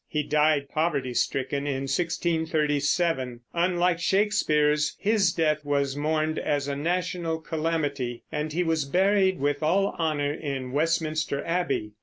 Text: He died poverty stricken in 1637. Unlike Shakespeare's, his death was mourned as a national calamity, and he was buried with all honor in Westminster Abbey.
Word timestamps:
He 0.07 0.23
died 0.23 0.67
poverty 0.67 1.13
stricken 1.13 1.67
in 1.67 1.83
1637. 1.83 3.41
Unlike 3.53 3.99
Shakespeare's, 3.99 4.97
his 4.99 5.31
death 5.31 5.63
was 5.63 5.95
mourned 5.95 6.39
as 6.39 6.67
a 6.67 6.75
national 6.75 7.37
calamity, 7.39 8.23
and 8.31 8.51
he 8.51 8.63
was 8.63 8.85
buried 8.85 9.37
with 9.39 9.61
all 9.61 9.95
honor 9.99 10.33
in 10.33 10.71
Westminster 10.71 11.45
Abbey. 11.45 11.91